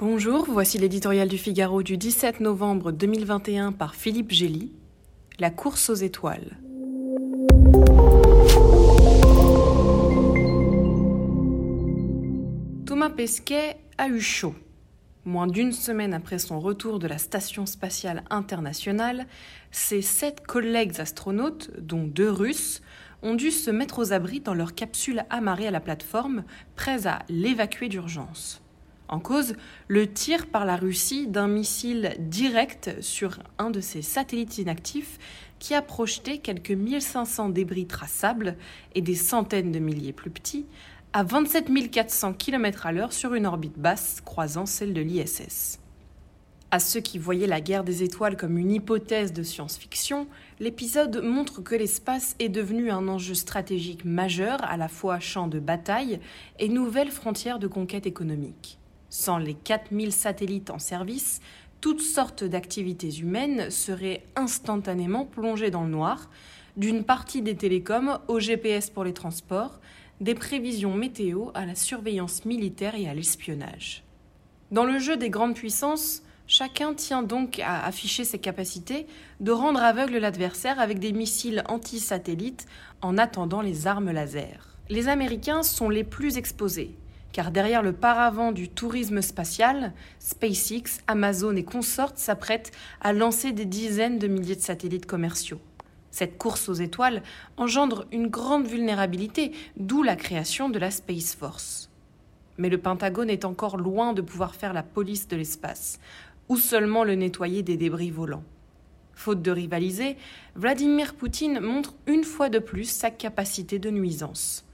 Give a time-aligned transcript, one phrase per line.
[0.00, 4.72] Bonjour, voici l'éditorial du Figaro du 17 novembre 2021 par Philippe Gély.
[5.38, 6.58] La course aux étoiles.
[12.84, 14.56] Thomas Pesquet a eu chaud.
[15.24, 19.28] Moins d'une semaine après son retour de la Station spatiale internationale,
[19.70, 22.82] ses sept collègues astronautes, dont deux Russes,
[23.22, 26.42] ont dû se mettre aux abris dans leur capsule amarrée à la plateforme,
[26.74, 28.63] prêts à l'évacuer d'urgence.
[29.08, 29.54] En cause,
[29.88, 35.18] le tir par la Russie d'un missile direct sur un de ses satellites inactifs
[35.58, 38.56] qui a projeté quelques 1500 débris traçables
[38.94, 40.66] et des centaines de milliers plus petits
[41.12, 45.78] à 27 400 km à l'heure sur une orbite basse croisant celle de l'ISS.
[46.72, 50.26] À ceux qui voyaient la guerre des étoiles comme une hypothèse de science-fiction,
[50.58, 55.60] l'épisode montre que l'espace est devenu un enjeu stratégique majeur, à la fois champ de
[55.60, 56.18] bataille
[56.58, 58.80] et nouvelle frontière de conquête économique.
[59.16, 61.40] Sans les 4000 satellites en service,
[61.80, 66.28] toutes sortes d'activités humaines seraient instantanément plongées dans le noir,
[66.76, 69.78] d'une partie des télécoms au GPS pour les transports,
[70.20, 74.02] des prévisions météo à la surveillance militaire et à l'espionnage.
[74.72, 79.06] Dans le jeu des grandes puissances, chacun tient donc à afficher ses capacités
[79.38, 82.66] de rendre aveugle l'adversaire avec des missiles anti-satellites
[83.00, 84.76] en attendant les armes laser.
[84.88, 86.96] Les Américains sont les plus exposés
[87.34, 93.64] car derrière le paravent du tourisme spatial, SpaceX, Amazon et consorts s'apprêtent à lancer des
[93.64, 95.60] dizaines de milliers de satellites commerciaux.
[96.12, 97.24] Cette course aux étoiles
[97.56, 101.90] engendre une grande vulnérabilité, d'où la création de la Space Force.
[102.56, 105.98] Mais le Pentagone est encore loin de pouvoir faire la police de l'espace,
[106.48, 108.44] ou seulement le nettoyer des débris volants.
[109.12, 110.16] Faute de rivaliser,
[110.54, 114.64] Vladimir Poutine montre une fois de plus sa capacité de nuisance.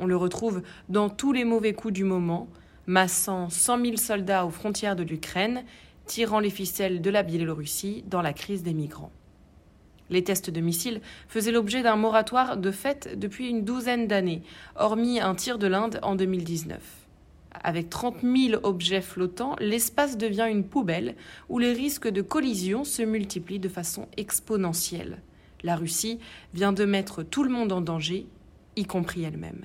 [0.00, 2.48] On le retrouve dans tous les mauvais coups du moment,
[2.86, 5.64] massant 100 000 soldats aux frontières de l'Ukraine,
[6.06, 9.12] tirant les ficelles de la Biélorussie dans la crise des migrants.
[10.10, 14.42] Les tests de missiles faisaient l'objet d'un moratoire de fait depuis une douzaine d'années,
[14.76, 16.80] hormis un tir de l'Inde en 2019.
[17.62, 21.14] Avec 30 000 objets flottants, l'espace devient une poubelle
[21.48, 25.18] où les risques de collision se multiplient de façon exponentielle.
[25.62, 26.20] La Russie
[26.54, 28.26] vient de mettre tout le monde en danger,
[28.76, 29.64] y compris elle-même.